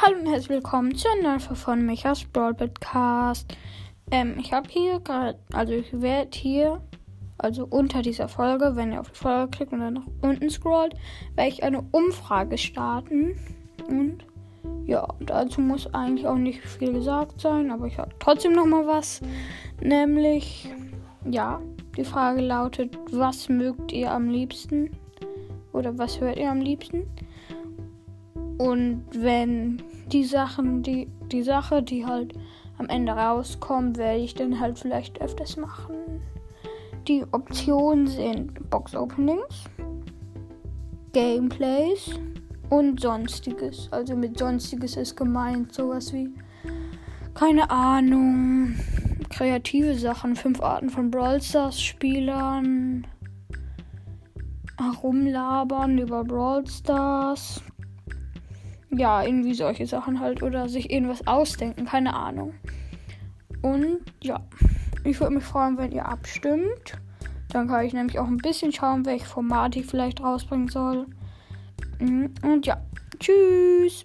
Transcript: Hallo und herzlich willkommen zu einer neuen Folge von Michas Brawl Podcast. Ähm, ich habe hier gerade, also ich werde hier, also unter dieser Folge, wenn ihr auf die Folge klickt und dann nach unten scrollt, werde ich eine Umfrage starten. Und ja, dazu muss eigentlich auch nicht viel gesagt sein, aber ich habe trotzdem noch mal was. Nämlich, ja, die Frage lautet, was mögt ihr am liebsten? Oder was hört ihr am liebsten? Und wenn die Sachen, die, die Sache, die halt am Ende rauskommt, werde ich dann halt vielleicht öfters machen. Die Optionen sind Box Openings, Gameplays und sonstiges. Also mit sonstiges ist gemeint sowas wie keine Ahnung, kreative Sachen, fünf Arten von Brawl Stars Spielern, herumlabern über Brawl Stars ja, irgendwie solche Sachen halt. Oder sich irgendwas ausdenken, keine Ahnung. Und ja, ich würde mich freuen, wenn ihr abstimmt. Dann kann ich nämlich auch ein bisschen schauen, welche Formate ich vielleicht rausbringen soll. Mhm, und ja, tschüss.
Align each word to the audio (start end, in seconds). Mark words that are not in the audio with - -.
Hallo 0.00 0.16
und 0.20 0.26
herzlich 0.26 0.50
willkommen 0.50 0.94
zu 0.94 1.08
einer 1.08 1.30
neuen 1.30 1.40
Folge 1.40 1.56
von 1.56 1.84
Michas 1.84 2.24
Brawl 2.24 2.54
Podcast. 2.54 3.56
Ähm, 4.12 4.36
ich 4.38 4.52
habe 4.52 4.68
hier 4.70 5.00
gerade, 5.00 5.36
also 5.52 5.72
ich 5.72 6.00
werde 6.00 6.38
hier, 6.38 6.80
also 7.36 7.66
unter 7.68 8.00
dieser 8.00 8.28
Folge, 8.28 8.76
wenn 8.76 8.92
ihr 8.92 9.00
auf 9.00 9.10
die 9.10 9.18
Folge 9.18 9.50
klickt 9.50 9.72
und 9.72 9.80
dann 9.80 9.94
nach 9.94 10.06
unten 10.22 10.50
scrollt, 10.50 10.94
werde 11.34 11.50
ich 11.50 11.64
eine 11.64 11.82
Umfrage 11.90 12.56
starten. 12.58 13.36
Und 13.88 14.24
ja, 14.86 15.04
dazu 15.18 15.60
muss 15.60 15.92
eigentlich 15.92 16.28
auch 16.28 16.36
nicht 16.36 16.60
viel 16.60 16.92
gesagt 16.92 17.40
sein, 17.40 17.72
aber 17.72 17.88
ich 17.88 17.98
habe 17.98 18.12
trotzdem 18.20 18.52
noch 18.52 18.66
mal 18.66 18.86
was. 18.86 19.20
Nämlich, 19.80 20.72
ja, 21.28 21.60
die 21.96 22.04
Frage 22.04 22.40
lautet, 22.40 22.96
was 23.10 23.48
mögt 23.48 23.90
ihr 23.90 24.12
am 24.12 24.28
liebsten? 24.30 24.92
Oder 25.72 25.98
was 25.98 26.20
hört 26.20 26.38
ihr 26.38 26.52
am 26.52 26.60
liebsten? 26.60 27.02
Und 28.58 29.04
wenn 29.12 29.82
die 30.12 30.24
Sachen, 30.24 30.82
die, 30.82 31.08
die 31.30 31.42
Sache, 31.42 31.82
die 31.82 32.04
halt 32.04 32.34
am 32.78 32.88
Ende 32.88 33.12
rauskommt, 33.12 33.98
werde 33.98 34.20
ich 34.20 34.34
dann 34.34 34.58
halt 34.60 34.78
vielleicht 34.78 35.20
öfters 35.20 35.56
machen. 35.56 35.94
Die 37.06 37.24
Optionen 37.32 38.06
sind 38.06 38.68
Box 38.70 38.94
Openings, 38.94 39.64
Gameplays 41.12 42.10
und 42.68 43.00
sonstiges. 43.00 43.88
Also 43.92 44.14
mit 44.14 44.38
sonstiges 44.38 44.96
ist 44.96 45.16
gemeint 45.16 45.72
sowas 45.72 46.12
wie 46.12 46.28
keine 47.34 47.70
Ahnung, 47.70 48.74
kreative 49.30 49.94
Sachen, 49.94 50.34
fünf 50.34 50.60
Arten 50.60 50.90
von 50.90 51.10
Brawl 51.10 51.40
Stars 51.40 51.80
Spielern, 51.80 53.06
herumlabern 54.76 55.98
über 55.98 56.24
Brawl 56.24 56.66
Stars 56.66 57.62
ja, 58.90 59.22
irgendwie 59.22 59.54
solche 59.54 59.86
Sachen 59.86 60.20
halt. 60.20 60.42
Oder 60.42 60.68
sich 60.68 60.90
irgendwas 60.90 61.26
ausdenken, 61.26 61.86
keine 61.86 62.14
Ahnung. 62.14 62.54
Und 63.62 64.00
ja, 64.22 64.40
ich 65.04 65.18
würde 65.20 65.34
mich 65.34 65.44
freuen, 65.44 65.78
wenn 65.78 65.92
ihr 65.92 66.06
abstimmt. 66.06 66.98
Dann 67.50 67.68
kann 67.68 67.84
ich 67.84 67.92
nämlich 67.92 68.18
auch 68.18 68.26
ein 68.26 68.36
bisschen 68.36 68.72
schauen, 68.72 69.06
welche 69.06 69.26
Formate 69.26 69.80
ich 69.80 69.86
vielleicht 69.86 70.22
rausbringen 70.22 70.68
soll. 70.68 71.06
Mhm, 71.98 72.34
und 72.42 72.66
ja, 72.66 72.80
tschüss. 73.18 74.04